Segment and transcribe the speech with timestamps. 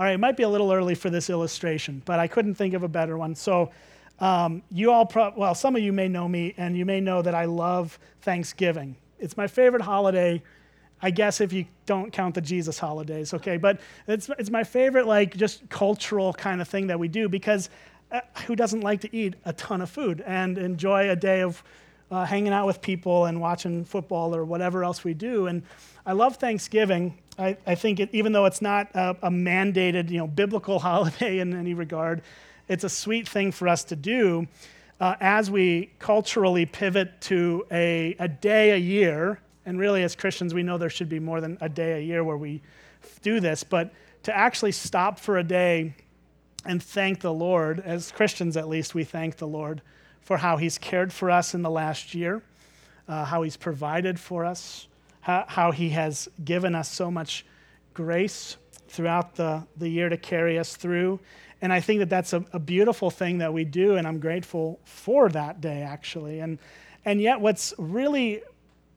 [0.00, 2.72] All right, it might be a little early for this illustration, but I couldn't think
[2.72, 3.34] of a better one.
[3.34, 3.70] So,
[4.18, 7.20] um, you all, pro- well, some of you may know me, and you may know
[7.20, 8.96] that I love Thanksgiving.
[9.18, 10.42] It's my favorite holiday.
[11.02, 13.58] I guess if you don't count the Jesus holidays, okay?
[13.58, 17.68] But it's, it's my favorite, like, just cultural kind of thing that we do because
[18.10, 21.62] uh, who doesn't like to eat a ton of food and enjoy a day of
[22.10, 25.46] uh, hanging out with people and watching football or whatever else we do?
[25.46, 25.62] And
[26.06, 27.18] I love Thanksgiving.
[27.40, 31.38] I, I think it, even though it's not a, a mandated, you know, biblical holiday
[31.38, 32.22] in any regard,
[32.68, 34.46] it's a sweet thing for us to do
[35.00, 39.40] uh, as we culturally pivot to a, a day a year.
[39.64, 42.22] And really, as Christians, we know there should be more than a day a year
[42.22, 42.62] where we
[43.22, 43.92] do this, but
[44.24, 45.94] to actually stop for a day
[46.66, 49.80] and thank the Lord, as Christians at least, we thank the Lord
[50.20, 52.42] for how He's cared for us in the last year,
[53.08, 54.86] uh, how He's provided for us,
[55.20, 57.44] how, how He has given us so much
[57.94, 58.56] grace
[58.88, 61.20] throughout the, the year to carry us through.
[61.62, 64.80] And I think that that's a, a, beautiful thing that we do, and I'm grateful
[64.84, 66.40] for that day, actually.
[66.40, 66.58] And,
[67.04, 68.42] and yet, what's really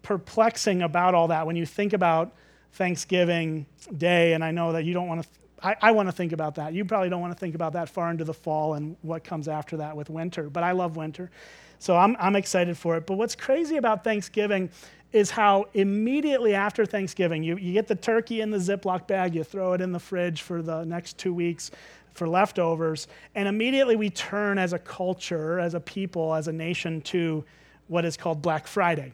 [0.02, 2.34] perplexing about all that, when you think about
[2.74, 3.66] Thanksgiving
[3.98, 5.30] Day, and I know that you don't want to,
[5.62, 6.74] I, I want to think about that.
[6.74, 9.48] You probably don't want to think about that far into the fall and what comes
[9.48, 11.32] after that with winter, but I love winter.
[11.80, 13.06] So I'm, I'm excited for it.
[13.06, 14.70] But what's crazy about Thanksgiving
[15.14, 19.44] is how immediately after Thanksgiving, you, you get the turkey in the Ziploc bag, you
[19.44, 21.72] throw it in the fridge for the next two weeks
[22.14, 23.08] for leftovers.
[23.36, 27.44] And immediately we turn as a culture, as a people, as a nation to
[27.88, 29.14] what is called Black Friday.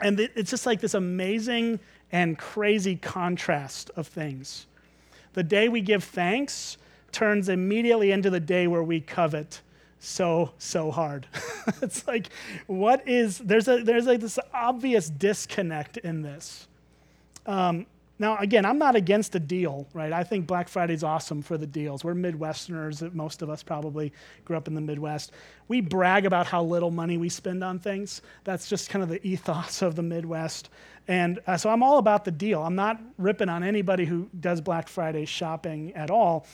[0.00, 1.80] And it's just like this amazing
[2.12, 4.66] and crazy contrast of things.
[5.32, 6.78] The day we give thanks
[7.10, 9.60] turns immediately into the day where we covet
[9.98, 11.26] so so hard
[11.82, 12.28] it's like
[12.66, 16.68] what is there's a there's like this obvious disconnect in this
[17.46, 17.86] um,
[18.20, 20.12] now, again, I'm not against a deal, right?
[20.12, 22.02] I think Black Friday's awesome for the deals.
[22.02, 24.12] We're Midwesterners, most of us probably
[24.44, 25.30] grew up in the Midwest.
[25.68, 28.22] We brag about how little money we spend on things.
[28.42, 30.68] That's just kind of the ethos of the Midwest.
[31.06, 32.60] And uh, so I'm all about the deal.
[32.62, 36.44] I'm not ripping on anybody who does Black Friday shopping at all.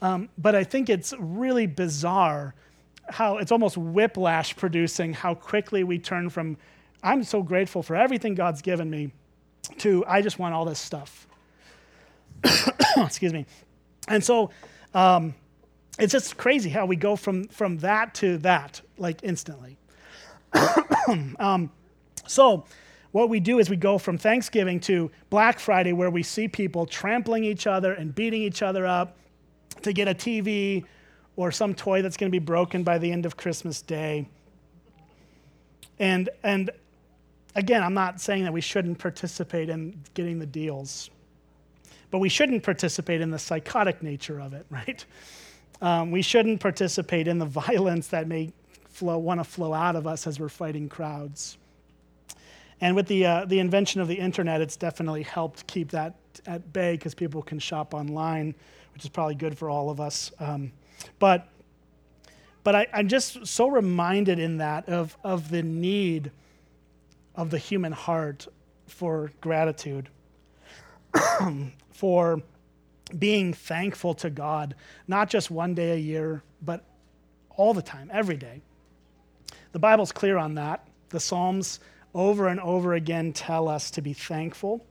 [0.00, 2.54] Um, but I think it's really bizarre
[3.10, 6.56] how it's almost whiplash producing how quickly we turn from,
[7.02, 9.12] I'm so grateful for everything God's given me
[9.78, 11.26] to I just want all this stuff.
[12.96, 13.46] Excuse me.
[14.08, 14.50] And so
[14.94, 15.34] um,
[15.98, 19.76] it's just crazy how we go from, from that to that, like instantly.
[21.38, 21.70] um,
[22.26, 22.64] so
[23.12, 26.86] what we do is we go from Thanksgiving to Black Friday, where we see people
[26.86, 29.16] trampling each other and beating each other up
[29.82, 30.84] to get a TV
[31.40, 34.28] or some toy that's going to be broken by the end of Christmas Day.
[35.98, 36.70] And, and
[37.54, 41.08] again, I'm not saying that we shouldn't participate in getting the deals,
[42.10, 45.02] but we shouldn't participate in the psychotic nature of it, right?
[45.80, 48.52] Um, we shouldn't participate in the violence that may
[48.90, 51.56] flow, want to flow out of us as we're fighting crowds.
[52.82, 56.70] And with the, uh, the invention of the internet, it's definitely helped keep that at
[56.74, 58.54] bay because people can shop online,
[58.92, 60.32] which is probably good for all of us.
[60.38, 60.72] Um,
[61.18, 61.48] but
[62.62, 66.30] but I, I'm just so reminded in that of, of the need
[67.34, 68.46] of the human heart
[68.86, 70.08] for gratitude,
[71.92, 72.42] for
[73.18, 74.74] being thankful to God,
[75.08, 76.84] not just one day a year, but
[77.56, 78.60] all the time, every day.
[79.72, 80.86] The Bible's clear on that.
[81.08, 81.80] The Psalms
[82.14, 84.84] over and over again tell us to be thankful.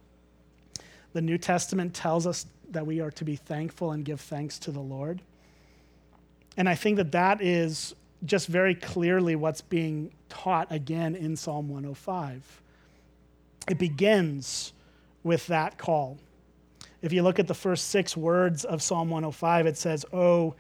[1.14, 4.72] The New Testament tells us that we are to be thankful and give thanks to
[4.72, 5.22] the Lord.
[6.60, 11.70] And I think that that is just very clearly what's being taught again in Psalm
[11.70, 12.62] 105.
[13.70, 14.74] It begins
[15.24, 16.18] with that call.
[17.02, 20.54] If you look at the first six words of Psalm 105, it says, Oh,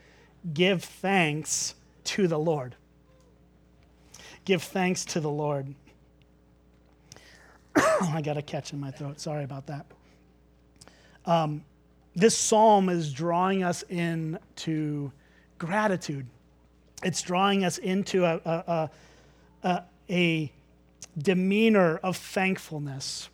[0.53, 2.77] give thanks to the Lord.
[4.45, 5.75] Give thanks to the Lord.
[7.75, 9.19] I got a catch in my throat.
[9.19, 9.85] Sorry about that.
[11.25, 11.65] Um,
[12.15, 15.11] this psalm is drawing us into
[15.59, 16.25] gratitude
[17.03, 18.89] it's drawing us into a, a,
[19.63, 20.51] a, a
[21.17, 23.29] demeanor of thankfulness.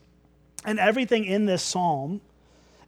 [0.65, 2.21] And everything in this psalm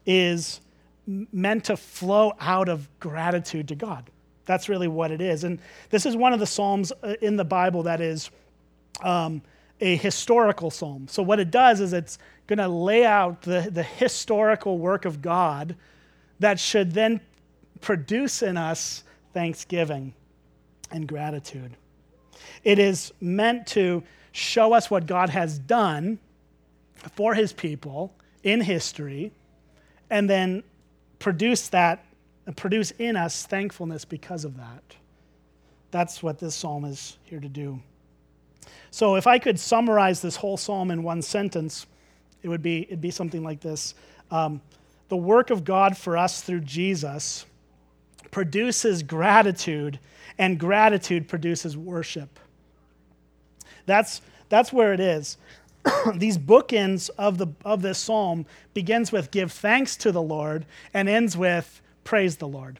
[0.06, 0.62] is
[1.06, 4.10] meant to flow out of gratitude to God.
[4.46, 5.44] That's really what it is.
[5.44, 8.30] And this is one of the psalms uh, in the Bible that is
[9.02, 9.42] um,
[9.82, 11.08] a historical psalm.
[11.10, 12.18] So, what it does is it's
[12.48, 15.76] going to lay out the, the historical work of God
[16.40, 17.20] that should then
[17.82, 19.04] produce in us
[19.34, 20.14] thanksgiving
[20.92, 21.76] and gratitude.
[22.64, 26.20] It is meant to show us what God has done
[27.16, 28.14] for his people
[28.44, 29.32] in history
[30.10, 30.64] and then
[31.20, 32.04] produce that
[32.56, 34.84] produce in us thankfulness because of that.
[35.92, 37.82] That's what this psalm is here to do.
[38.92, 41.86] So, if I could summarize this whole psalm in one sentence,
[42.44, 43.96] it would be, it'd be something like this
[44.32, 44.62] um,
[45.10, 47.46] The work of God for us through Jesus
[48.32, 50.00] produces gratitude,
[50.38, 52.40] and gratitude produces worship.
[53.86, 55.38] That's, that's where it is.
[56.16, 61.08] These bookends of, the, of this psalm begins with give thanks to the Lord and
[61.08, 62.80] ends with praise the Lord.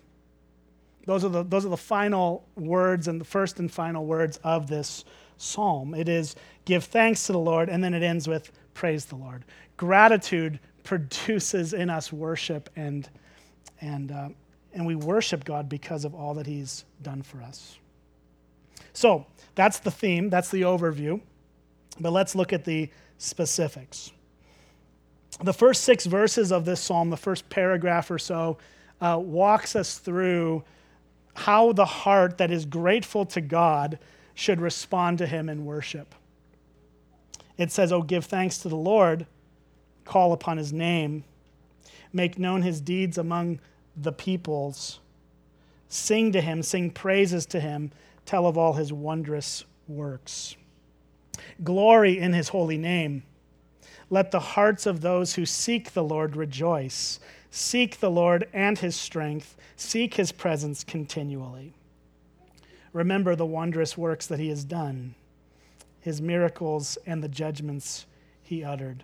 [1.06, 4.68] Those are the, those are the final words and the first and final words of
[4.68, 5.06] this
[5.38, 5.94] psalm.
[5.94, 6.36] It is
[6.66, 9.46] give thanks to the Lord, and then it ends with praise the Lord.
[9.78, 13.08] Gratitude produces in us worship, and,
[13.80, 14.30] and, uh,
[14.78, 17.78] and we worship God because of all that He's done for us.
[18.94, 19.26] So
[19.56, 21.20] that's the theme, that's the overview.
[22.00, 24.12] But let's look at the specifics.
[25.42, 28.60] The first six verses of this psalm, the first paragraph or so,
[29.02, 30.64] uh, walks us through
[31.34, 33.98] how the heart that is grateful to God
[34.36, 36.14] should respond to Him in worship.
[37.58, 39.26] It says, Oh, give thanks to the Lord,
[40.06, 41.24] call upon His name,
[42.14, 43.60] make known His deeds among
[43.98, 45.00] the peoples,
[45.90, 47.92] sing to Him, sing praises to Him,
[48.26, 50.56] tell of all His wondrous works.
[51.64, 53.24] Glory in His holy name.
[54.10, 57.20] Let the hearts of those who seek the Lord rejoice.
[57.52, 61.74] Seek the Lord and his strength, seek his presence continually.
[62.94, 65.16] Remember the wondrous works that he has done,
[66.00, 68.06] his miracles and the judgments
[68.44, 69.04] he uttered.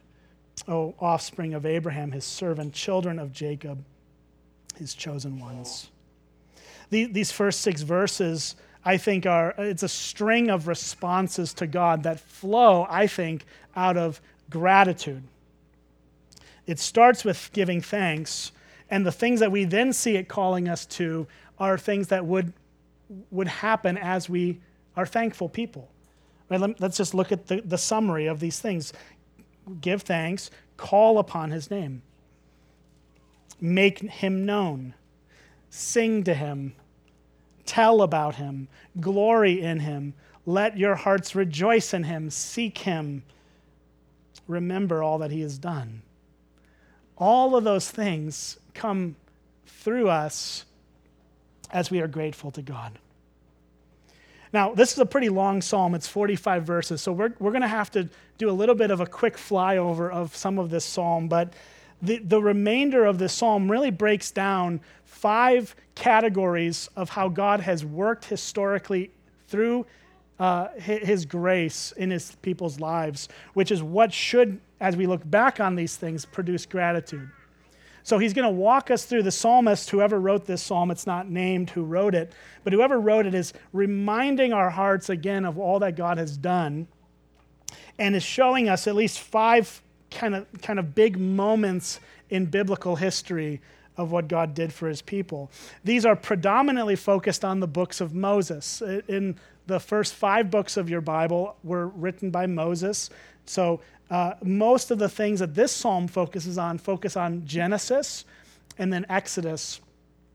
[0.67, 3.83] O offspring of Abraham, his servant, children of Jacob,
[4.77, 5.89] his chosen ones.
[6.89, 8.55] These first six verses,
[8.85, 13.97] I think, are it's a string of responses to God that flow, I think, out
[13.97, 15.23] of gratitude.
[16.67, 18.51] It starts with giving thanks,
[18.89, 21.27] and the things that we then see it calling us to
[21.57, 22.53] are things that would,
[23.31, 24.59] would happen as we
[24.95, 25.89] are thankful people.
[26.49, 26.79] Right?
[26.79, 28.93] Let's just look at the, the summary of these things
[29.81, 32.01] give thanks, call upon his name,
[33.63, 34.93] make him known,
[35.69, 36.75] sing to him,
[37.65, 38.67] tell about him,
[38.99, 40.13] glory in him,
[40.45, 43.23] let your hearts rejoice in him, seek him,
[44.49, 46.01] remember all that he has done.
[47.17, 49.15] All of those things come
[49.65, 50.65] through us
[51.71, 52.99] as we are grateful to God.
[54.51, 55.95] Now, this is a pretty long psalm.
[55.95, 58.99] It's 45 verses, so we're, we're going to have to do a little bit of
[58.99, 61.29] a quick flyover of some of this psalm.
[61.29, 61.53] But
[62.03, 67.85] the, the remainder of the psalm really breaks down five categories of how God has
[67.85, 69.09] worked historically
[69.47, 69.85] through
[70.39, 75.61] uh, his grace in his people's lives, which is what should, as we look back
[75.61, 77.29] on these things, produce gratitude.
[78.03, 81.29] So he's going to walk us through the psalmist, whoever wrote this psalm, it's not
[81.29, 82.33] named who wrote it,
[82.65, 86.87] but whoever wrote it is reminding our hearts again of all that God has done
[87.97, 89.82] and is showing us at least five
[90.13, 91.99] kind of, kind of big moments
[92.29, 93.61] in biblical history
[93.97, 95.51] of what God did for his people.
[95.83, 98.81] These are predominantly focused on the books of Moses.
[99.07, 99.35] In
[99.67, 103.09] the first five books of your Bible were written by Moses.
[103.45, 108.25] So uh, most of the things that this psalm focuses on focus on Genesis
[108.77, 109.79] and then Exodus.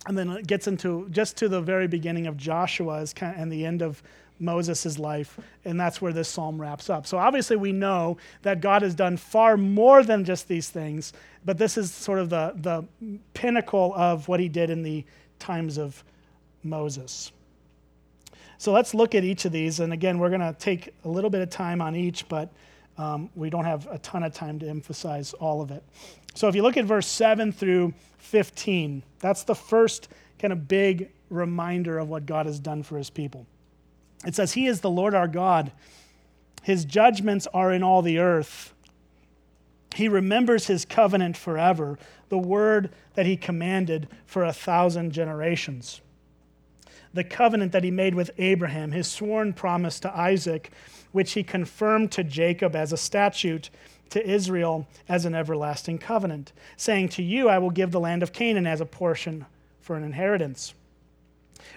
[0.06, 3.52] And then it gets into just to the very beginning of Joshua kind of, and
[3.52, 4.02] the end of
[4.38, 7.06] Moses' life, and that's where this psalm wraps up.
[7.06, 11.12] So obviously, we know that God has done far more than just these things,
[11.44, 12.84] but this is sort of the, the
[13.34, 15.04] pinnacle of what he did in the
[15.38, 16.02] times of
[16.62, 17.32] Moses.
[18.58, 19.80] So let's look at each of these.
[19.80, 22.52] And again, we're going to take a little bit of time on each, but
[22.98, 25.84] um, we don't have a ton of time to emphasize all of it.
[26.34, 31.10] So if you look at verse 7 through 15, that's the first kind of big
[31.30, 33.46] reminder of what God has done for his people.
[34.26, 35.72] It says, He is the Lord our God,
[36.62, 38.74] His judgments are in all the earth.
[39.94, 41.98] He remembers His covenant forever,
[42.28, 46.00] the word that He commanded for a thousand generations
[47.14, 50.70] the covenant that he made with Abraham, his sworn promise to Isaac,
[51.12, 53.70] which he confirmed to Jacob as a statute,
[54.10, 58.32] to Israel as an everlasting covenant, saying, To you I will give the land of
[58.32, 59.46] Canaan as a portion
[59.80, 60.74] for an inheritance.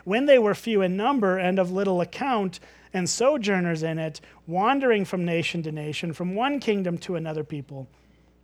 [0.03, 2.59] When they were few in number and of little account,
[2.93, 7.87] and sojourners in it, wandering from nation to nation, from one kingdom to another people,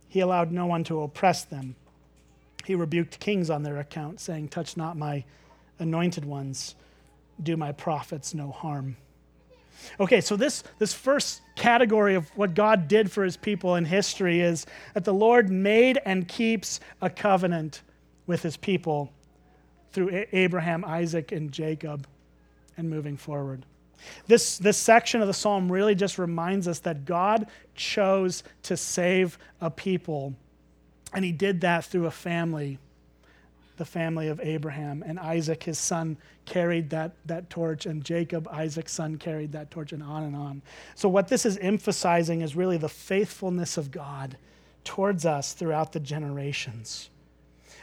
[0.08, 1.76] he allowed no one to oppress them.
[2.64, 5.24] He rebuked kings on their account, saying, Touch not my
[5.78, 6.74] anointed ones,
[7.42, 8.96] do my prophets no harm.
[10.00, 14.40] Okay, so this, this first category of what God did for his people in history
[14.40, 17.82] is that the Lord made and keeps a covenant
[18.26, 19.12] with his people
[19.92, 22.06] through Abraham, Isaac, and Jacob,
[22.76, 23.64] and moving forward.
[24.26, 29.38] This, this section of the psalm really just reminds us that God chose to save
[29.60, 30.34] a people,
[31.12, 32.78] and he did that through a family,
[33.76, 35.02] the family of Abraham.
[35.06, 39.92] And Isaac, his son, carried that, that torch, and Jacob, Isaac's son, carried that torch,
[39.92, 40.62] and on and on.
[40.94, 44.36] So, what this is emphasizing is really the faithfulness of God
[44.84, 47.10] towards us throughout the generations.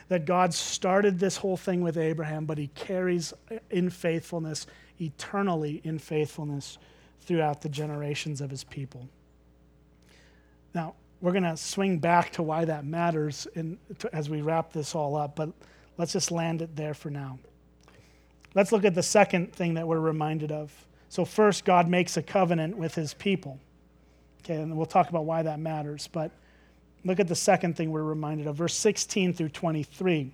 [0.07, 3.33] That God started this whole thing with Abraham, but he carries
[3.71, 4.67] in faithfulness
[4.99, 6.77] eternally in faithfulness
[7.21, 9.09] throughout the generations of his people.
[10.73, 14.71] Now, we're going to swing back to why that matters in, to, as we wrap
[14.73, 15.49] this all up, but
[15.97, 17.39] let's just land it there for now.
[18.53, 20.71] Let's look at the second thing that we're reminded of.
[21.09, 23.59] So, first, God makes a covenant with his people.
[24.43, 26.07] Okay, and we'll talk about why that matters.
[26.11, 26.31] But
[27.05, 30.33] look at the second thing we're reminded of, verse 16 through 23.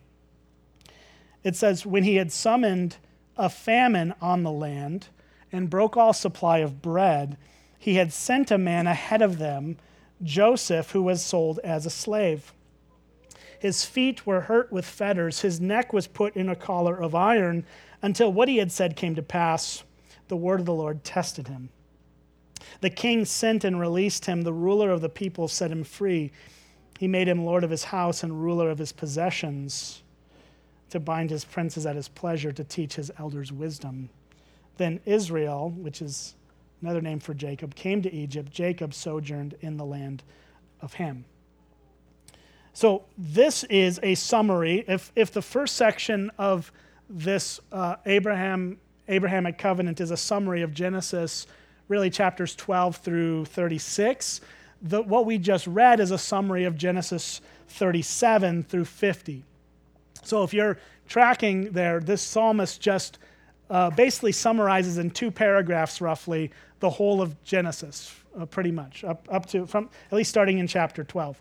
[1.44, 2.98] It says, When he had summoned
[3.38, 5.10] a famine on the land
[5.52, 7.38] and broke all supply of bread,
[7.78, 9.78] he had sent a man ahead of them,
[10.24, 12.54] Joseph, who was sold as a slave.
[13.60, 17.66] His feet were hurt with fetters, his neck was put in a collar of iron,
[18.02, 19.84] until what he had said came to pass.
[20.30, 21.70] The word of the Lord tested him.
[22.80, 24.42] The king sent and released him.
[24.42, 26.32] The ruler of the people set him free.
[27.02, 30.04] He made him lord of his house and ruler of his possessions
[30.92, 34.10] to bind his princes at his pleasure, to teach his elders wisdom.
[34.78, 36.36] Then Israel, which is
[36.80, 38.52] another name for Jacob, came to Egypt.
[38.52, 40.22] Jacob sojourned in the land
[40.80, 41.26] of Ham.
[42.72, 44.86] So this is a summary.
[44.88, 46.72] If, if the first section of
[47.10, 48.78] this uh, Abraham
[49.08, 51.48] Abrahamic covenant is a summary of Genesis,
[51.88, 54.42] really chapters 12 through 36,
[54.82, 59.44] the, what we just read is a summary of Genesis 37 through 50.
[60.24, 63.20] So if you're tracking there, this psalmist just
[63.70, 69.28] uh, basically summarizes in two paragraphs roughly the whole of Genesis, uh, pretty much, up,
[69.32, 71.40] up to, from at least starting in chapter 12.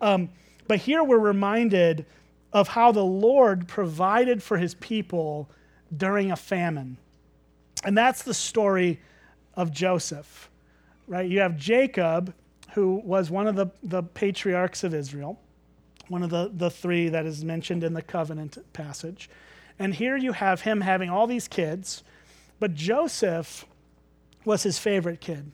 [0.00, 0.28] Um,
[0.68, 2.06] but here we're reminded
[2.52, 5.48] of how the Lord provided for his people
[5.96, 6.98] during a famine.
[7.84, 9.00] And that's the story
[9.54, 10.50] of Joseph,
[11.06, 11.28] right?
[11.28, 12.34] You have Jacob,
[12.74, 15.38] who was one of the, the patriarchs of Israel
[16.12, 19.30] one of the, the three that is mentioned in the covenant passage.
[19.78, 22.04] And here you have him having all these kids,
[22.60, 23.64] but Joseph
[24.44, 25.50] was his favorite kid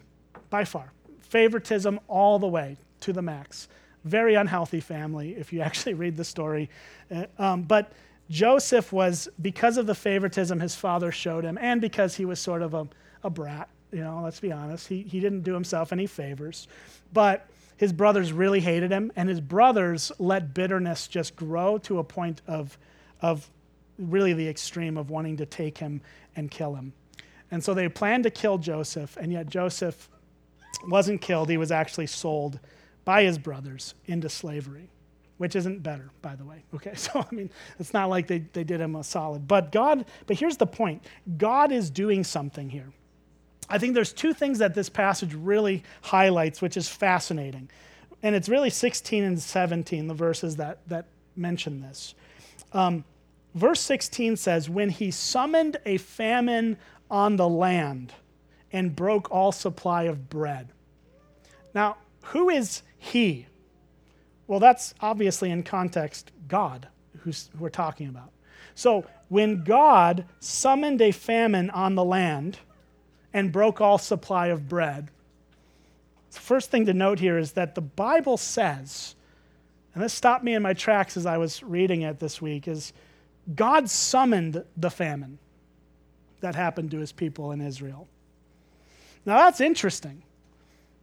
[0.51, 0.93] by far.
[1.21, 3.69] Favoritism all the way to the max.
[4.05, 6.69] Very unhealthy family, if you actually read the story.
[7.11, 7.93] Uh, um, but
[8.29, 12.63] Joseph was, because of the favoritism his father showed him, and because he was sort
[12.63, 12.89] of a,
[13.23, 16.69] a brat, you know, let's be honest, he, he didn't do himself any favors.
[17.13, 22.05] But his brothers really hated him, and his brothers let bitterness just grow to a
[22.05, 22.77] point of,
[23.23, 23.49] of
[23.99, 26.01] really the extreme of wanting to take him
[26.37, 26.93] and kill him.
[27.51, 30.11] And so they planned to kill Joseph, and yet Joseph
[30.87, 31.49] wasn't killed.
[31.49, 32.59] He was actually sold
[33.05, 34.91] by his brothers into slavery,
[35.39, 36.65] which isn't better, by the way.
[36.75, 39.49] Okay, so I mean, it's not like they, they did him a solid.
[39.49, 41.05] But God, but here's the point
[41.39, 42.93] God is doing something here.
[43.71, 47.69] I think there's two things that this passage really highlights, which is fascinating.
[48.23, 51.07] And it's really 16 and 17, the verses that, that
[51.37, 52.15] mention this.
[52.73, 53.05] Um,
[53.55, 56.79] verse 16 says, When he summoned a famine
[57.11, 58.13] on the land
[58.73, 60.69] and broke all supply of bread.
[61.75, 63.47] Now, who is he?
[64.47, 66.89] Well, that's obviously in context God,
[67.21, 68.31] who we're talking about.
[68.75, 72.59] So, when God summoned a famine on the land,
[73.39, 75.09] and broke all supply of bread.
[76.33, 79.15] The first thing to note here is that the Bible says,
[79.95, 82.93] and this stopped me in my tracks as I was reading it this week, is
[83.55, 85.39] God summoned the famine
[86.41, 88.09] that happened to his people in Israel.
[89.25, 90.23] Now that's interesting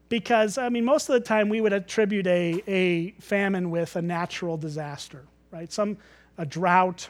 [0.10, 4.02] because, I mean, most of the time we would attribute a, a famine with a
[4.02, 5.72] natural disaster, right?
[5.72, 5.98] Some,
[6.38, 7.08] a drought,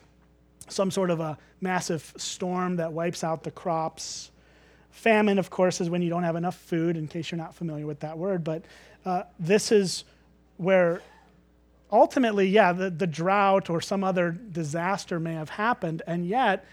[0.70, 4.32] some sort of a massive storm that wipes out the crops.
[4.96, 7.86] Famine, of course, is when you don't have enough food, in case you're not familiar
[7.86, 8.44] with that word.
[8.46, 8.64] But
[9.06, 10.06] uh, this is
[10.56, 11.02] where
[11.92, 16.02] ultimately, yeah, the, the drought or some other disaster may have happened.
[16.08, 16.66] And yet,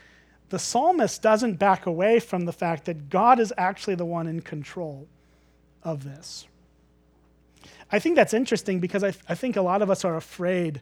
[0.50, 4.40] the psalmist doesn't back away from the fact that God is actually the one in
[4.40, 5.08] control
[5.82, 6.46] of this.
[7.90, 10.80] I think that's interesting because I, I think a lot of us are afraid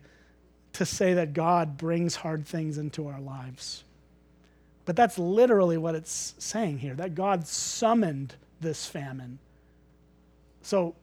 [0.74, 3.82] to say that God brings hard things into our lives.
[4.84, 9.38] But that's literally what it's saying here that God summoned this famine.
[10.62, 10.94] So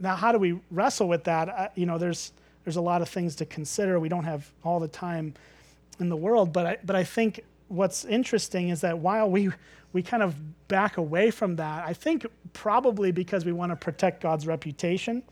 [0.00, 1.72] now how do we wrestle with that?
[1.76, 2.32] you know, there's
[2.64, 3.98] there's a lot of things to consider.
[3.98, 5.32] We don't have all the time
[6.00, 6.52] in the world.
[6.52, 9.50] But I, but I think what's interesting is that while we,
[9.94, 10.34] we kind of
[10.68, 15.22] back away from that, I think probably because we want to protect God's reputation.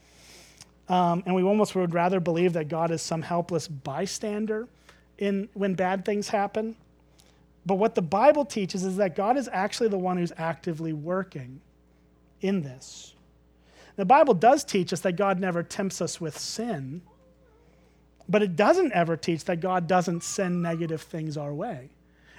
[0.88, 4.66] Um, and we almost would rather believe that God is some helpless bystander
[5.18, 6.76] in when bad things happen.
[7.66, 11.60] But what the Bible teaches is that God is actually the one who's actively working
[12.40, 13.14] in this.
[13.96, 17.02] The Bible does teach us that God never tempts us with sin,
[18.28, 21.90] but it doesn't ever teach that God doesn't send negative things our way.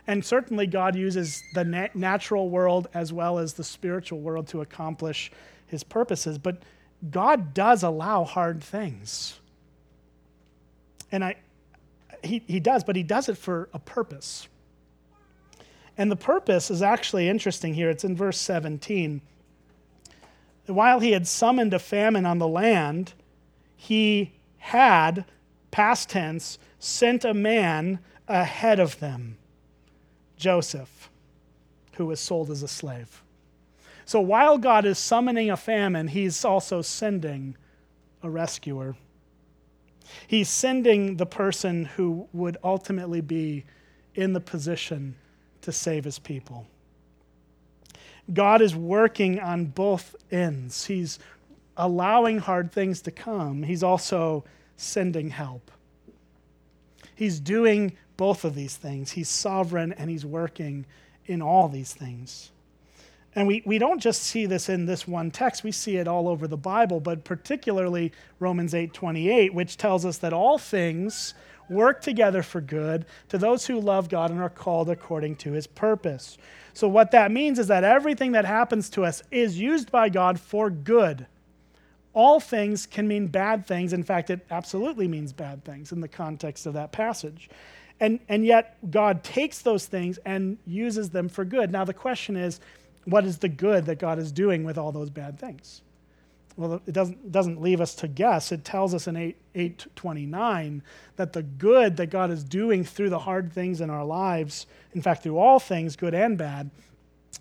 [0.06, 4.62] And certainly, God uses the na- natural world as well as the spiritual world to
[4.62, 5.30] accomplish
[5.66, 6.38] his purposes.
[6.38, 6.62] But
[7.12, 9.38] God does allow hard things.
[11.12, 11.36] And I,
[12.24, 14.48] he, he does, but he does it for a purpose.
[15.98, 17.90] And the purpose is actually interesting here.
[17.90, 19.22] It's in verse 17.
[20.68, 23.14] While he had summoned a famine on the land,
[23.76, 25.26] he had,
[25.72, 29.38] past tense, sent a man ahead of them,
[30.36, 31.10] Joseph,
[31.94, 33.24] who was sold as a slave.
[34.06, 37.58] So while God is summoning a famine, he's also sending
[38.22, 38.96] a rescuer.
[40.28, 43.66] He's sending the person who would ultimately be
[44.16, 45.16] in the position
[45.68, 46.66] to save his people.
[48.34, 50.86] God is working on both ends.
[50.86, 51.20] He's
[51.76, 54.46] allowing hard things to come, He's also
[54.78, 55.70] sending help.
[57.16, 59.12] He's doing both of these things.
[59.12, 60.86] He's sovereign and He's working
[61.26, 62.52] in all these things.
[63.36, 66.30] And we, we don't just see this in this one text, we see it all
[66.30, 71.34] over the Bible, but particularly Romans 8 28, which tells us that all things
[71.70, 75.68] work together for good to those who love God and are called according to his
[75.68, 76.38] purpose.
[76.74, 80.40] So, what that means is that everything that happens to us is used by God
[80.40, 81.26] for good.
[82.14, 83.94] All things can mean bad things.
[83.94, 87.50] In fact, it absolutely means bad things in the context of that passage.
[88.00, 91.72] And, and yet, God takes those things and uses them for good.
[91.72, 92.60] Now, the question is
[93.06, 95.82] what is the good that God is doing with all those bad things?
[96.58, 98.52] Well, it doesn't, doesn't leave us to guess.
[98.52, 100.82] It tells us in 8, 829
[101.16, 105.02] that the good that God is doing through the hard things in our lives, in
[105.04, 106.72] fact, through all things, good and bad,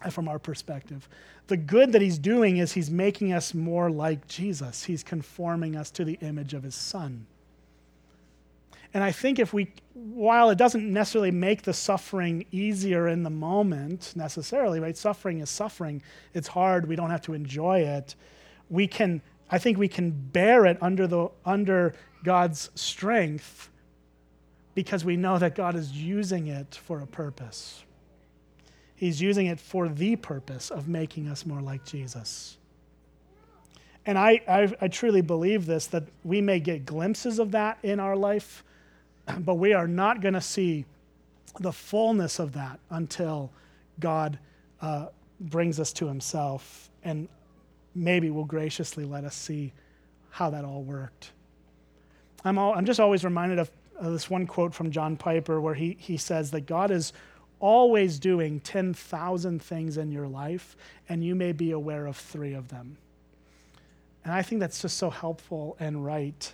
[0.05, 1.09] uh, from our perspective,
[1.46, 4.85] the good that He's doing is He's making us more like Jesus.
[4.85, 7.26] He's conforming us to the image of His Son.
[8.92, 13.31] And I think if we, while it doesn't necessarily make the suffering easier in the
[13.31, 14.96] moment necessarily, right?
[14.96, 16.02] Suffering is suffering.
[16.35, 16.87] It's hard.
[16.87, 18.14] We don't have to enjoy it
[18.70, 23.70] we can, I think we can bear it under, the, under God's strength
[24.74, 27.85] because we know that God is using it for a purpose.
[28.94, 32.59] He's using it for the purpose of making us more like Jesus.
[34.05, 37.98] And I, I, I, truly believe this that we may get glimpses of that in
[37.98, 38.64] our life,
[39.40, 40.85] but we are not going to see
[41.59, 43.50] the fullness of that until
[43.98, 44.38] God
[44.81, 45.07] uh,
[45.40, 47.29] brings us to Himself and
[47.96, 49.72] maybe will graciously let us see
[50.30, 51.32] how that all worked.
[52.44, 55.74] I'm, all, I'm just always reminded of, of this one quote from John Piper where
[55.74, 57.12] he, he says that God is
[57.59, 60.76] always doing 10,000 things in your life,
[61.09, 62.98] and you may be aware of three of them.
[64.24, 66.52] And I think that's just so helpful and right.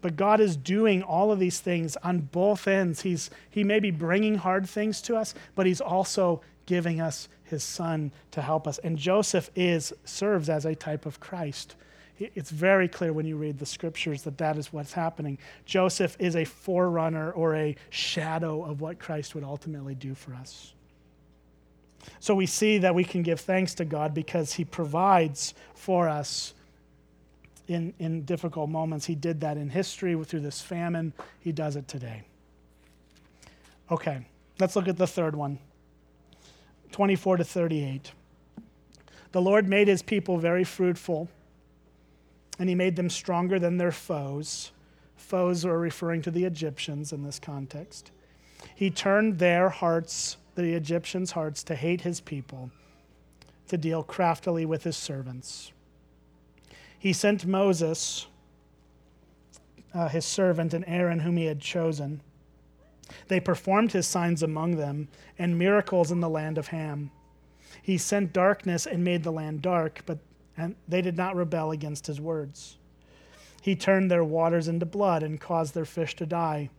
[0.00, 3.02] But God is doing all of these things on both ends.
[3.02, 7.62] He's, he may be bringing hard things to us, but He's also giving us his
[7.62, 8.78] son to help us.
[8.78, 11.76] And Joseph is serves as a type of Christ.
[12.18, 15.38] It's very clear when you read the scriptures that that is what's happening.
[15.66, 20.72] Joseph is a forerunner or a shadow of what Christ would ultimately do for us.
[22.20, 26.54] So we see that we can give thanks to God because he provides for us
[27.68, 29.04] in, in difficult moments.
[29.06, 31.12] He did that in history through this famine.
[31.40, 32.22] He does it today.
[33.90, 34.26] Okay,
[34.58, 35.58] let's look at the third one.
[36.96, 38.12] 24 to 38.
[39.32, 41.28] The Lord made his people very fruitful,
[42.58, 44.72] and he made them stronger than their foes.
[45.14, 48.12] Foes are referring to the Egyptians in this context.
[48.74, 52.70] He turned their hearts, the Egyptians' hearts, to hate his people,
[53.68, 55.72] to deal craftily with his servants.
[56.98, 58.26] He sent Moses,
[59.92, 62.22] uh, his servant, and Aaron, whom he had chosen
[63.28, 67.10] they performed his signs among them and miracles in the land of Ham.
[67.82, 70.18] He sent darkness and made the land dark, but
[70.88, 72.78] they did not rebel against his words.
[73.60, 76.70] He turned their waters into blood and caused their fish to die.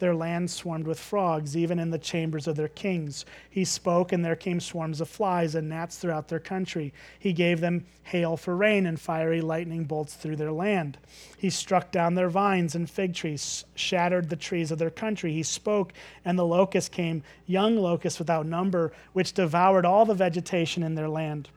[0.00, 3.24] Their land swarmed with frogs, even in the chambers of their kings.
[3.48, 6.92] He spoke, and there came swarms of flies and gnats throughout their country.
[7.18, 10.98] He gave them hail for rain and fiery lightning bolts through their land.
[11.38, 15.32] He struck down their vines and fig trees, shattered the trees of their country.
[15.32, 15.92] He spoke,
[16.24, 21.08] and the locusts came, young locusts without number, which devoured all the vegetation in their
[21.08, 21.48] land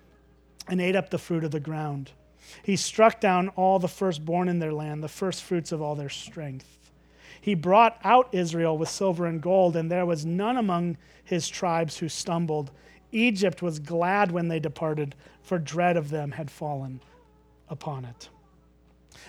[0.68, 2.12] and ate up the fruit of the ground.
[2.62, 6.78] He struck down all the firstborn in their land, the firstfruits of all their strength.
[7.44, 11.98] He brought out Israel with silver and gold, and there was none among his tribes
[11.98, 12.72] who stumbled.
[13.12, 17.02] Egypt was glad when they departed, for dread of them had fallen
[17.68, 18.30] upon it.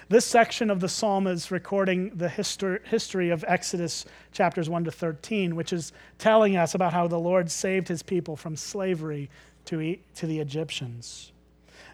[0.08, 5.56] This section of the psalm is recording the history of Exodus chapters 1 to 13,
[5.56, 9.28] which is telling us about how the Lord saved his people from slavery
[9.64, 11.32] to, to the Egyptians.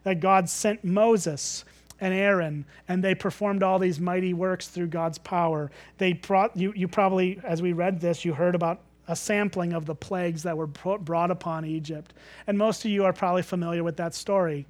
[0.02, 1.64] That God sent Moses
[2.00, 5.70] and Aaron, and they performed all these mighty works through God's power.
[5.98, 9.86] They brought, you, you probably, as we read this, you heard about a sampling of
[9.86, 12.14] the plagues that were brought upon Egypt.
[12.46, 14.66] And most of you are probably familiar with that story.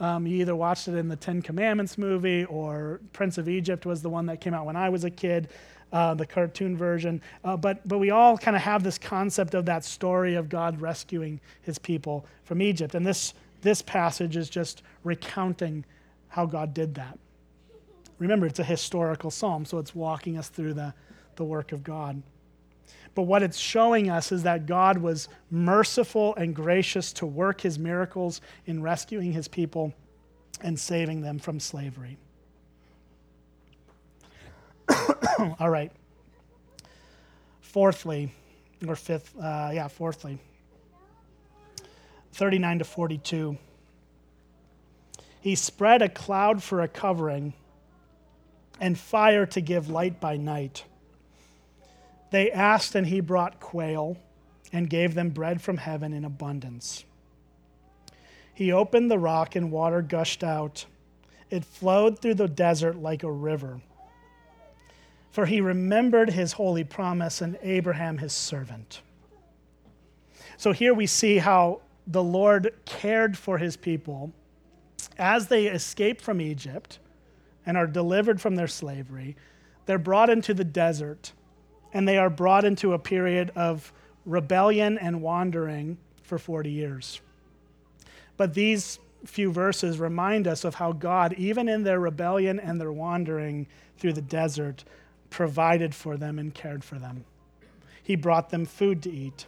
[0.00, 4.02] Um, you either watched it in the Ten Commandments movie or Prince of Egypt was
[4.02, 5.48] the one that came out when I was a kid,
[5.92, 7.22] uh, the cartoon version.
[7.44, 10.80] Uh, but, but we all kind of have this concept of that story of God
[10.80, 12.96] rescuing his people from Egypt.
[12.96, 15.84] And this, this passage is just recounting
[16.34, 17.16] how God did that.
[18.18, 20.92] Remember, it's a historical psalm, so it's walking us through the,
[21.36, 22.20] the work of God.
[23.14, 27.78] But what it's showing us is that God was merciful and gracious to work his
[27.78, 29.94] miracles in rescuing his people
[30.60, 32.18] and saving them from slavery.
[35.60, 35.92] All right.
[37.60, 38.32] Fourthly,
[38.88, 40.40] or fifth, uh, yeah, fourthly,
[42.32, 43.56] 39 to 42.
[45.44, 47.52] He spread a cloud for a covering
[48.80, 50.86] and fire to give light by night.
[52.30, 54.16] They asked, and he brought quail
[54.72, 57.04] and gave them bread from heaven in abundance.
[58.54, 60.86] He opened the rock, and water gushed out.
[61.50, 63.82] It flowed through the desert like a river.
[65.30, 69.02] For he remembered his holy promise and Abraham his servant.
[70.56, 74.32] So here we see how the Lord cared for his people
[75.18, 76.98] as they escape from Egypt
[77.66, 79.36] and are delivered from their slavery,
[79.86, 81.32] they're brought into the desert
[81.92, 83.92] and they are brought into a period of
[84.26, 87.20] rebellion and wandering for 40 years.
[88.36, 92.92] But these few verses remind us of how God, even in their rebellion and their
[92.92, 94.84] wandering through the desert,
[95.30, 97.24] provided for them and cared for them.
[98.02, 99.46] He brought them food to eat.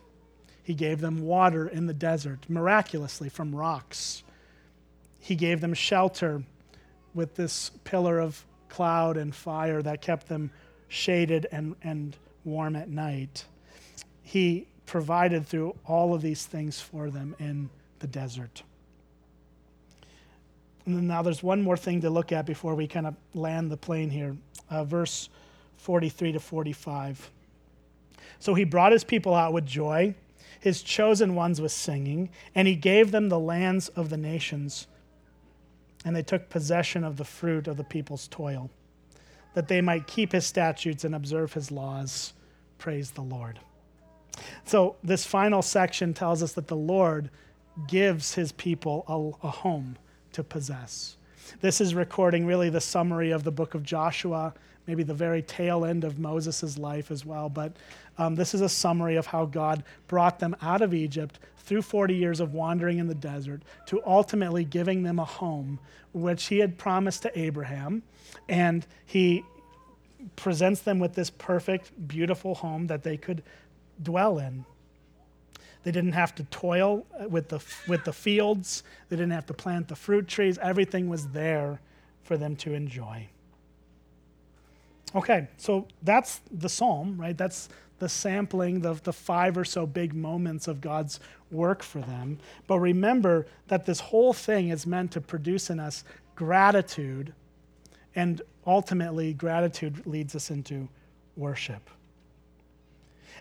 [0.62, 4.22] He gave them water in the desert, miraculously from rocks
[5.26, 6.40] he gave them shelter
[7.12, 10.52] with this pillar of cloud and fire that kept them
[10.86, 13.44] shaded and, and warm at night.
[14.22, 18.62] He provided through all of these things for them in the desert.
[20.84, 23.76] And now there's one more thing to look at before we kind of land the
[23.76, 24.36] plane here.
[24.70, 25.28] Uh, verse
[25.78, 27.32] 43 to 45.
[28.38, 30.14] So he brought his people out with joy,
[30.60, 34.86] his chosen ones with singing, and he gave them the lands of the nations
[36.06, 38.70] and they took possession of the fruit of the people's toil,
[39.54, 42.32] that they might keep his statutes and observe his laws.
[42.78, 43.58] Praise the Lord.
[44.64, 47.28] So, this final section tells us that the Lord
[47.88, 49.04] gives his people
[49.42, 49.96] a, a home
[50.32, 51.16] to possess.
[51.60, 54.54] This is recording really the summary of the book of Joshua,
[54.86, 57.48] maybe the very tail end of Moses' life as well.
[57.48, 57.76] But
[58.18, 62.14] um, this is a summary of how God brought them out of Egypt through 40
[62.14, 65.80] years of wandering in the desert to ultimately giving them a home,
[66.12, 68.02] which he had promised to Abraham.
[68.48, 69.44] And he
[70.36, 73.42] presents them with this perfect, beautiful home that they could
[74.02, 74.64] dwell in.
[75.82, 79.88] They didn't have to toil with the, with the fields, they didn't have to plant
[79.88, 80.58] the fruit trees.
[80.58, 81.80] Everything was there
[82.24, 83.28] for them to enjoy.
[85.16, 87.36] Okay, so that's the psalm, right?
[87.36, 91.18] That's the sampling, the, the five or so big moments of God's
[91.50, 92.38] work for them.
[92.66, 97.32] But remember that this whole thing is meant to produce in us gratitude,
[98.14, 100.86] and ultimately, gratitude leads us into
[101.34, 101.88] worship.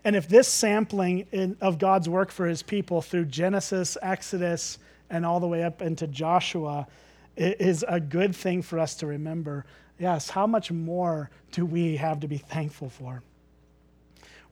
[0.06, 4.78] And if this sampling in, of God's work for his people through Genesis, Exodus,
[5.10, 6.88] and all the way up into Joshua
[7.36, 9.66] is a good thing for us to remember,
[10.00, 13.22] yes, how much more do we have to be thankful for?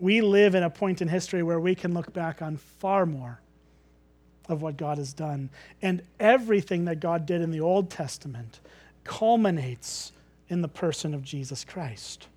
[0.04, 3.40] we live in a point in history where we can look back on far more
[4.50, 5.50] of what God has done.
[5.82, 8.60] And everything that God did in the Old Testament
[9.06, 10.12] culminates
[10.50, 12.28] in the person of Jesus Christ.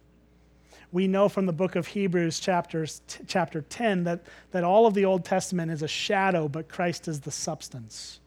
[0.92, 4.20] we know from the book of Hebrews, chapters, t- chapter 10, that,
[4.52, 8.20] that all of the Old Testament is a shadow, but Christ is the substance.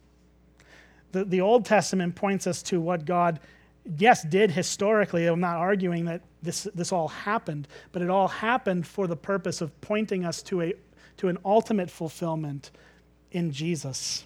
[1.13, 3.39] The, the Old Testament points us to what God,
[3.98, 5.26] yes, did historically.
[5.26, 9.62] I'm not arguing that this, this all happened, but it all happened for the purpose
[9.62, 10.74] of pointing us to, a,
[11.18, 12.72] to an ultimate fulfillment
[13.32, 14.26] in Jesus.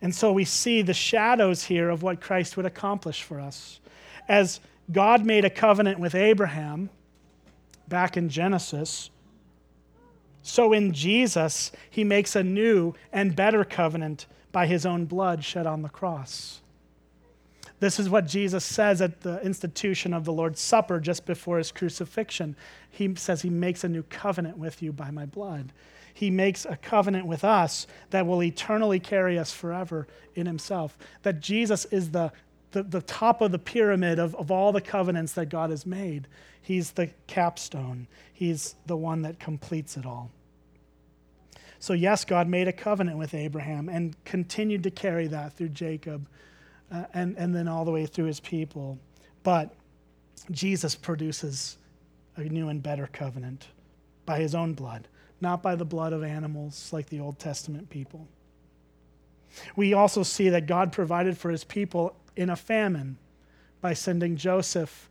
[0.00, 3.80] And so we see the shadows here of what Christ would accomplish for us.
[4.28, 6.90] As God made a covenant with Abraham
[7.88, 9.10] back in Genesis,
[10.42, 15.66] so in Jesus, he makes a new and better covenant by his own blood shed
[15.66, 16.60] on the cross.
[17.80, 21.70] This is what Jesus says at the institution of the Lord's Supper just before his
[21.70, 22.56] crucifixion.
[22.90, 25.72] He says, He makes a new covenant with you by my blood.
[26.12, 30.98] He makes a covenant with us that will eternally carry us forever in himself.
[31.22, 32.32] That Jesus is the,
[32.72, 36.26] the, the top of the pyramid of, of all the covenants that God has made.
[36.60, 40.30] He's the capstone, He's the one that completes it all.
[41.78, 46.26] So, yes, God made a covenant with Abraham and continued to carry that through Jacob
[46.92, 48.98] uh, and, and then all the way through his people.
[49.42, 49.74] But
[50.50, 51.78] Jesus produces
[52.36, 53.68] a new and better covenant
[54.26, 55.08] by his own blood,
[55.40, 58.26] not by the blood of animals like the Old Testament people.
[59.76, 63.16] We also see that God provided for his people in a famine
[63.80, 65.08] by sending Joseph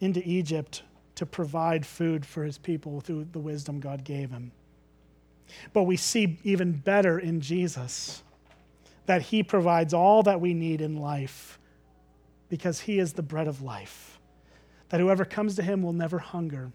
[0.00, 0.82] into Egypt
[1.16, 4.52] to provide food for his people through the wisdom God gave him.
[5.72, 8.22] But we see even better in Jesus
[9.10, 11.58] that he provides all that we need in life
[12.48, 14.20] because he is the bread of life.
[14.90, 16.70] That whoever comes to him will never hunger,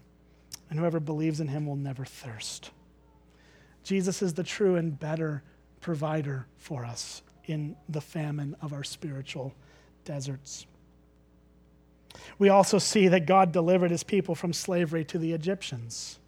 [0.68, 2.72] and whoever believes in him will never thirst.
[3.84, 5.44] Jesus is the true and better
[5.80, 9.54] provider for us in the famine of our spiritual
[10.04, 10.66] deserts.
[12.38, 16.18] We also see that God delivered his people from slavery to the Egyptians.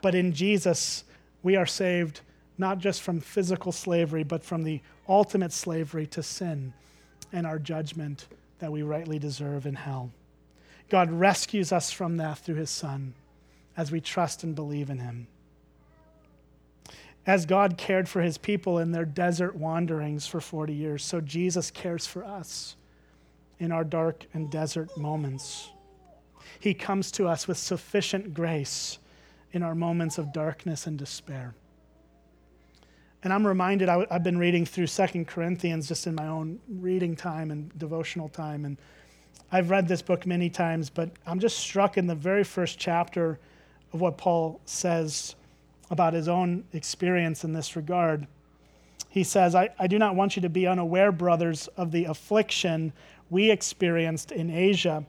[0.00, 1.02] But in Jesus,
[1.42, 2.20] we are saved
[2.58, 6.74] not just from physical slavery, but from the ultimate slavery to sin
[7.32, 8.26] and our judgment
[8.58, 10.10] that we rightly deserve in hell.
[10.88, 13.14] God rescues us from that through his Son
[13.76, 15.28] as we trust and believe in him.
[17.26, 21.70] As God cared for his people in their desert wanderings for 40 years, so Jesus
[21.70, 22.74] cares for us
[23.58, 25.68] in our dark and desert moments.
[26.58, 28.98] He comes to us with sufficient grace
[29.52, 31.54] in our moments of darkness and despair.
[33.22, 37.16] And I'm reminded, I, have been reading through Second Corinthians just in my own reading
[37.16, 38.64] time and devotional time.
[38.64, 38.76] And
[39.50, 43.38] I've read this book many times, but I'm just struck in the very first chapter
[43.92, 45.34] of what Paul says
[45.90, 48.26] about his own experience in this regard.
[49.08, 52.92] He says, I, I do not want you to be unaware, brothers, of the affliction
[53.30, 55.04] we experienced in Asia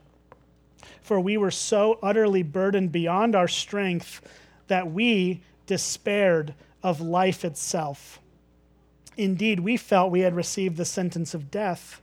[1.02, 4.20] for we were so utterly burdened beyond our strength
[4.68, 8.20] that we despaired of life itself.
[9.16, 12.00] Indeed, we felt we had received the sentence of death,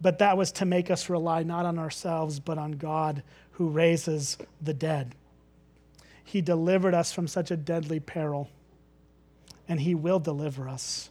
[0.00, 4.36] but that was to make us rely not on ourselves, but on God who raises
[4.60, 5.14] the dead.
[6.22, 8.48] He delivered us from such a deadly peril,
[9.68, 11.10] and He will deliver us.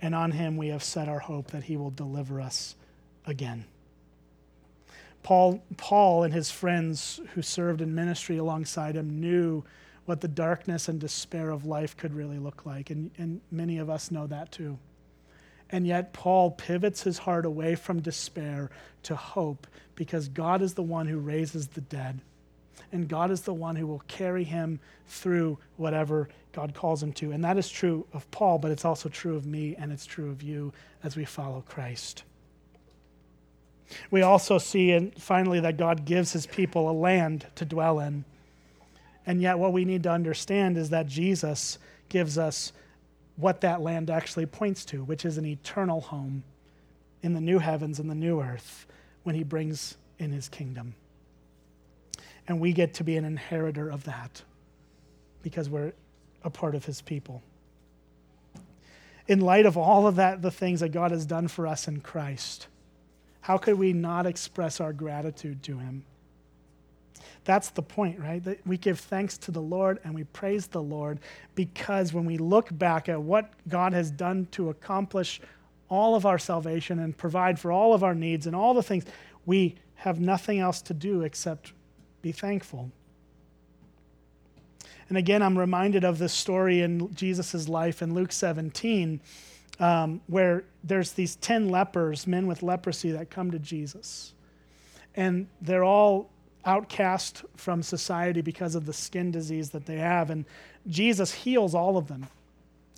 [0.00, 2.76] And on Him we have set our hope that He will deliver us
[3.26, 3.64] again.
[5.22, 9.64] Paul, Paul and his friends who served in ministry alongside him knew
[10.08, 12.88] what the darkness and despair of life could really look like.
[12.88, 14.78] And, and many of us know that too.
[15.68, 18.70] And yet, Paul pivots his heart away from despair
[19.02, 19.66] to hope
[19.96, 22.22] because God is the one who raises the dead.
[22.90, 27.32] And God is the one who will carry him through whatever God calls him to.
[27.32, 30.30] And that is true of Paul, but it's also true of me and it's true
[30.30, 30.72] of you
[31.04, 32.22] as we follow Christ.
[34.10, 38.24] We also see, and finally, that God gives his people a land to dwell in.
[39.28, 42.72] And yet, what we need to understand is that Jesus gives us
[43.36, 46.42] what that land actually points to, which is an eternal home
[47.22, 48.86] in the new heavens and the new earth
[49.24, 50.94] when he brings in his kingdom.
[52.48, 54.42] And we get to be an inheritor of that
[55.42, 55.92] because we're
[56.42, 57.42] a part of his people.
[59.26, 62.00] In light of all of that, the things that God has done for us in
[62.00, 62.66] Christ,
[63.42, 66.04] how could we not express our gratitude to him?
[67.44, 68.42] That's the point, right?
[68.44, 71.20] That we give thanks to the Lord and we praise the Lord
[71.54, 75.40] because when we look back at what God has done to accomplish
[75.88, 79.04] all of our salvation and provide for all of our needs and all the things,
[79.46, 81.72] we have nothing else to do except
[82.22, 82.90] be thankful.
[85.08, 89.20] And again, I'm reminded of this story in Jesus' life in Luke 17
[89.80, 94.34] um, where there's these 10 lepers, men with leprosy, that come to Jesus.
[95.14, 96.30] And they're all
[96.64, 100.30] outcast from society because of the skin disease that they have.
[100.30, 100.44] And
[100.86, 102.26] Jesus heals all of them.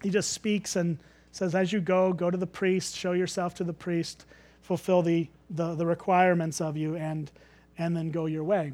[0.02, 0.98] He just speaks and
[1.32, 4.24] says, As you go, go to the priest, show yourself to the priest,
[4.62, 7.30] fulfill the, the, the requirements of you, and,
[7.78, 8.72] and then go your way.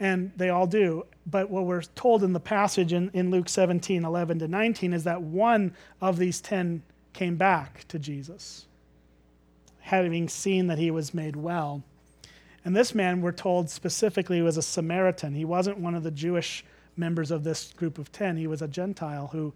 [0.00, 1.06] And they all do.
[1.26, 5.04] But what we're told in the passage in, in Luke 17 11 to 19 is
[5.04, 8.66] that one of these 10 came back to Jesus,
[9.80, 11.82] having seen that he was made well.
[12.68, 15.32] And this man, we're told specifically, was a Samaritan.
[15.32, 16.66] He wasn't one of the Jewish
[16.98, 18.36] members of this group of 10.
[18.36, 19.54] He was a Gentile who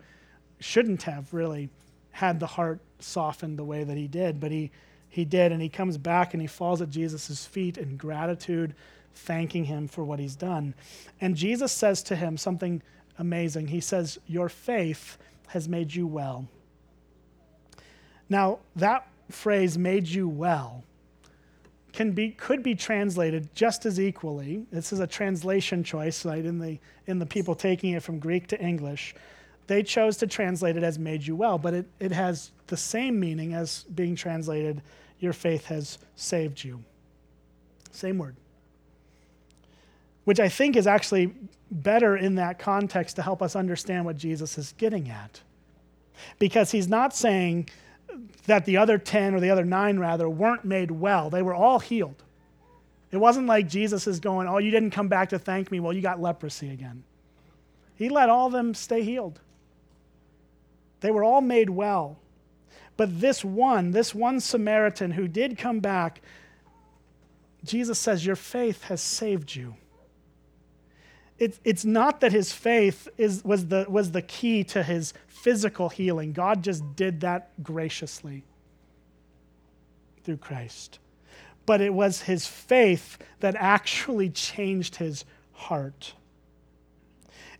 [0.60, 1.68] shouldn't have really
[2.12, 4.70] had the heart softened the way that he did, but he,
[5.10, 5.52] he did.
[5.52, 8.74] And he comes back and he falls at Jesus' feet in gratitude,
[9.12, 10.74] thanking him for what he's done.
[11.20, 12.80] And Jesus says to him something
[13.18, 13.66] amazing.
[13.66, 16.48] He says, Your faith has made you well.
[18.30, 20.82] Now, that phrase, made you well,
[21.92, 24.64] can be, could be translated just as equally.
[24.70, 26.44] This is a translation choice, right?
[26.44, 29.14] In the, in the people taking it from Greek to English,
[29.66, 33.20] they chose to translate it as made you well, but it, it has the same
[33.20, 34.82] meaning as being translated,
[35.20, 36.82] your faith has saved you.
[37.90, 38.36] Same word.
[40.24, 41.34] Which I think is actually
[41.70, 45.40] better in that context to help us understand what Jesus is getting at.
[46.38, 47.68] Because he's not saying,
[48.46, 51.30] that the other 10 or the other nine rather weren't made well.
[51.30, 52.22] They were all healed.
[53.10, 55.80] It wasn't like Jesus is going, Oh, you didn't come back to thank me.
[55.80, 57.04] Well, you got leprosy again.
[57.94, 59.40] He let all of them stay healed.
[61.00, 62.18] They were all made well.
[62.96, 66.20] But this one, this one Samaritan who did come back,
[67.64, 69.76] Jesus says, Your faith has saved you
[71.42, 75.88] it, it's not that his faith is, was, the, was the key to his physical
[75.88, 76.32] healing.
[76.32, 78.44] God just did that graciously
[80.22, 81.00] through Christ.
[81.66, 86.14] But it was his faith that actually changed his heart.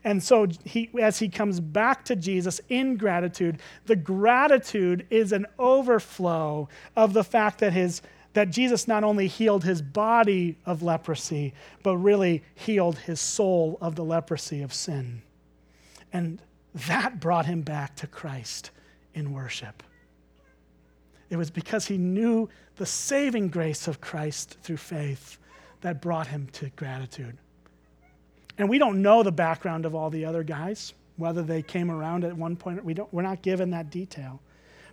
[0.05, 5.47] And so, he, as he comes back to Jesus in gratitude, the gratitude is an
[5.59, 8.01] overflow of the fact that his
[8.35, 13.95] that Jesus not only healed his body of leprosy, but really healed his soul of
[13.95, 15.23] the leprosy of sin.
[16.13, 16.41] And
[16.75, 18.71] that brought him back to Christ
[19.15, 19.83] in worship.
[21.31, 25.39] It was because he knew the saving grace of Christ through faith
[25.81, 27.37] that brought him to gratitude.
[28.59, 32.25] And we don't know the background of all the other guys, whether they came around
[32.25, 32.85] at one point.
[32.85, 34.41] We don't, we're not given that detail.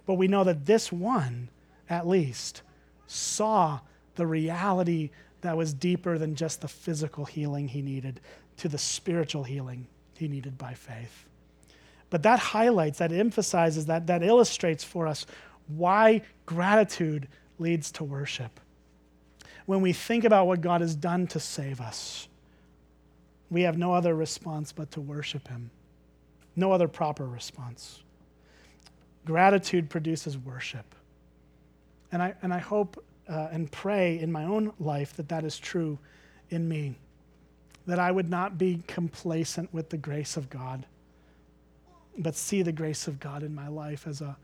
[0.06, 1.50] But we know that this one,
[1.90, 2.62] at least,
[3.10, 3.80] saw
[4.16, 5.10] the reality
[5.42, 8.20] that was deeper than just the physical healing he needed
[8.58, 11.26] to the spiritual healing he needed by faith.
[12.10, 15.26] But that highlights, that emphasizes, that, that illustrates for us
[15.68, 18.60] why gratitude leads to worship.
[19.66, 22.28] When we think about what God has done to save us,
[23.50, 25.72] we have no other response but to worship Him.
[26.56, 28.02] No other proper response.
[29.26, 30.96] Gratitude produces worship.
[32.12, 35.60] And I, and I hope uh, and pray in my own life that that is
[35.60, 35.98] true
[36.50, 36.96] in me.
[37.86, 40.86] That I would not be complacent with the grace of God,
[42.18, 44.36] but see the grace of God in my life as a,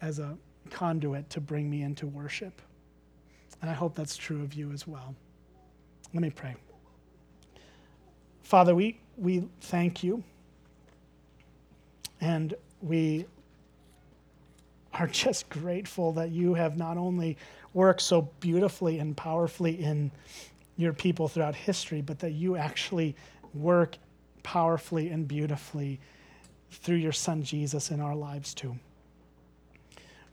[0.00, 0.36] as a
[0.70, 2.60] conduit to bring me into worship.
[3.60, 5.14] And I hope that's true of you as well.
[6.14, 6.56] Let me pray.
[8.42, 10.24] Father, we, we thank you
[12.20, 13.26] and we
[14.94, 17.36] are just grateful that you have not only
[17.72, 20.10] worked so beautifully and powerfully in
[20.76, 23.14] your people throughout history, but that you actually
[23.54, 23.96] work
[24.42, 26.00] powerfully and beautifully
[26.70, 28.76] through your son Jesus in our lives too.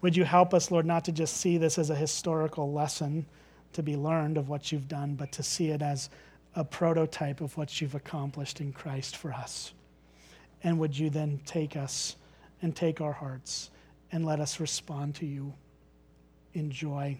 [0.02, 3.26] Would you help us, Lord, not to just see this as a historical lesson
[3.74, 6.10] to be learned of what you've done, but to see it as
[6.56, 9.74] a prototype of what you've accomplished in Christ for us?
[10.63, 12.15] And would you then take us
[12.62, 13.72] and take our hearts
[14.12, 15.54] and let us respond to you
[16.54, 17.20] in joy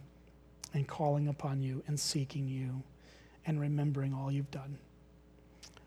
[0.74, 2.84] and calling upon you and seeking you
[3.46, 4.78] and remembering all you've done.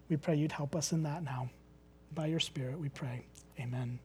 [0.09, 1.51] We pray you'd help us in that now.
[2.15, 3.25] By your Spirit, we pray.
[3.59, 3.99] Amen.